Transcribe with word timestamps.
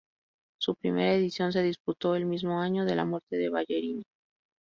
Su 0.59 0.73
primera 0.73 1.13
edición 1.13 1.53
se 1.53 1.61
disputó 1.61 2.15
el 2.15 2.25
mismo 2.25 2.59
año 2.59 2.85
de 2.85 2.95
la 2.95 3.05
muerte 3.05 3.35
de 3.37 3.49
Ballerini. 3.49 4.03